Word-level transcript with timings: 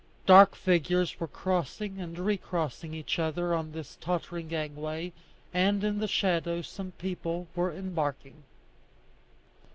Dark 0.25 0.55
figures 0.55 1.19
were 1.19 1.27
crossing 1.27 1.99
and 2.01 2.17
recrossing 2.17 2.91
each 2.95 3.19
other 3.19 3.53
on 3.53 3.71
this 3.71 3.97
tottering 4.01 4.47
gangway, 4.47 5.13
and 5.53 5.83
in 5.83 5.99
the 5.99 6.07
shadow 6.07 6.63
some 6.63 6.93
people 6.93 7.45
were 7.55 7.71
embarking. 7.71 8.41